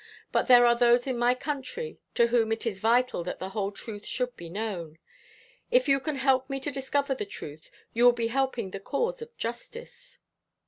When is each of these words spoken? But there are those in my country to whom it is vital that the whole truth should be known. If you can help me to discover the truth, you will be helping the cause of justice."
But 0.31 0.47
there 0.47 0.65
are 0.65 0.73
those 0.75 1.05
in 1.05 1.15
my 1.19 1.35
country 1.35 1.99
to 2.15 2.25
whom 2.29 2.51
it 2.51 2.65
is 2.65 2.79
vital 2.79 3.23
that 3.23 3.37
the 3.37 3.49
whole 3.49 3.71
truth 3.71 4.03
should 4.03 4.35
be 4.35 4.49
known. 4.49 4.97
If 5.69 5.87
you 5.87 5.99
can 5.99 6.15
help 6.15 6.49
me 6.49 6.59
to 6.61 6.71
discover 6.71 7.13
the 7.13 7.23
truth, 7.23 7.69
you 7.93 8.03
will 8.05 8.11
be 8.11 8.29
helping 8.29 8.71
the 8.71 8.79
cause 8.79 9.21
of 9.21 9.37
justice." 9.37 10.17